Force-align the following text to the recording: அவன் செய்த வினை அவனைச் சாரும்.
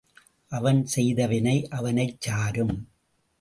அவன் 0.51 0.85
செய்த 0.85 1.27
வினை 1.27 1.67
அவனைச் 1.69 2.21
சாரும். 2.21 2.75